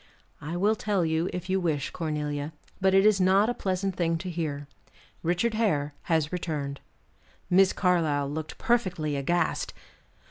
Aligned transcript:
"I 0.41 0.57
will 0.57 0.75
tell 0.75 1.05
you, 1.05 1.29
if 1.31 1.47
you 1.47 1.59
wish, 1.59 1.91
Cornelia, 1.91 2.53
but 2.79 2.95
it 2.95 3.05
is 3.05 3.21
not 3.21 3.51
a 3.51 3.53
pleasant 3.53 3.95
thing 3.95 4.17
to 4.17 4.31
hear. 4.31 4.67
Richard 5.21 5.53
Hare 5.53 5.93
has 6.09 6.31
returned." 6.33 6.79
Miss 7.51 7.71
Carlyle 7.71 8.27
looked 8.27 8.57
perfectly 8.57 9.15
aghast. 9.15 9.75